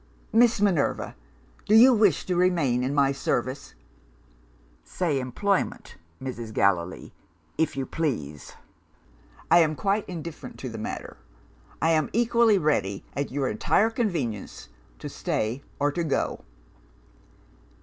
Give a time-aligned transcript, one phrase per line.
[0.33, 1.15] "'Miss Minerva!
[1.67, 3.75] Do you wish to remain in my service?'
[4.83, 6.51] "'Say employment, Mrs.
[6.51, 7.13] Gallilee
[7.59, 8.53] if you please.
[9.51, 11.17] I am quite indifferent in the matter.
[11.83, 16.45] I am equally ready, at your entire convenience, to stay or to go.